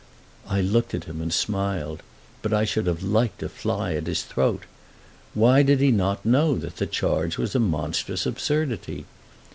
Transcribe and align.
I 0.47 0.61
looked 0.61 0.95
at 0.95 1.03
him 1.03 1.21
and 1.21 1.31
smiled, 1.31 2.01
but 2.41 2.51
I 2.51 2.65
should 2.65 2.87
have 2.87 3.03
liked 3.03 3.37
to 3.41 3.49
fly 3.49 3.93
at 3.93 4.07
his 4.07 4.23
throat. 4.23 4.63
Why 5.35 5.61
did 5.61 5.79
he 5.79 5.91
not 5.91 6.25
know 6.25 6.55
that 6.57 6.77
the 6.77 6.87
charge 6.87 7.37
was 7.37 7.53
a 7.53 7.59
monstrous 7.59 8.25
absurdity? 8.25 9.05